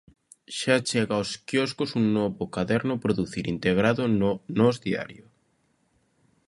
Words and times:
Xa 0.57 0.75
chega 0.89 1.13
aos 1.17 1.31
quioscos 1.47 1.91
un 1.99 2.05
novo 2.17 2.43
caderno 2.55 2.93
'Producir' 3.01 3.47
integrado 3.55 4.03
no 4.19 4.31
Nós 4.59 4.75
Diario. 4.85 5.25